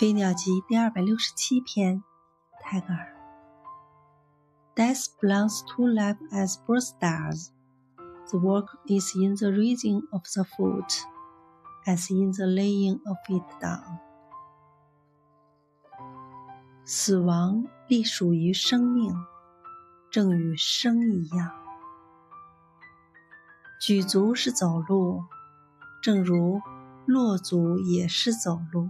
[0.00, 2.02] 飞鸟集第二百六十七篇，
[2.62, 3.14] 泰戈尔。
[4.74, 7.50] Death belongs to life as birth does.
[8.30, 11.02] The work is in the raising of the foot,
[11.84, 13.98] as in the laying of it down.
[16.86, 19.14] 死亡隶属于生命，
[20.10, 21.50] 正与生一样。
[23.78, 25.24] 举足是走路，
[26.00, 26.62] 正如
[27.04, 28.88] 落足也是走路。